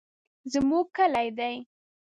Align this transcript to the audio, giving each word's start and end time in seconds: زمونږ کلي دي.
زمونږ 0.51 0.85
کلي 0.95 1.27
دي. 1.37 1.55